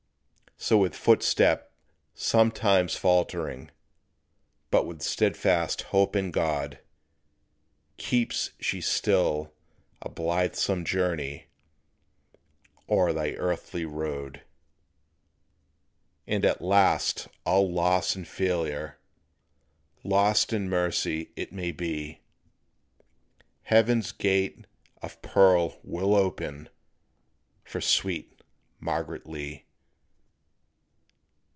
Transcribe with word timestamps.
So 0.63 0.77
with 0.77 0.93
footstep 0.95 1.73
sometimes 2.13 2.95
faltering, 2.95 3.71
But 4.69 4.85
with 4.85 5.01
steadfast 5.01 5.81
hope 5.89 6.15
in 6.15 6.29
God, 6.29 6.77
Keeps 7.97 8.51
she 8.59 8.79
still 8.79 9.55
a 10.03 10.07
blithesome 10.09 10.85
journey 10.85 11.47
O'er 12.87 13.11
the 13.11 13.35
earthly 13.37 13.85
road. 13.85 14.43
And 16.27 16.45
at 16.45 16.61
last 16.61 17.27
all 17.43 17.71
loss 17.73 18.15
and 18.15 18.27
failure 18.27 18.99
Lost 20.03 20.53
in 20.53 20.69
mercy, 20.69 21.31
it 21.35 21.51
may 21.51 21.71
be 21.71 22.19
Heaven's 23.63 24.11
gate 24.11 24.67
of 25.01 25.19
pearl 25.23 25.79
will 25.83 26.13
open 26.13 26.69
For 27.63 27.81
sweet 27.81 28.41
Margaret 28.79 29.25
Lee. 29.25 29.65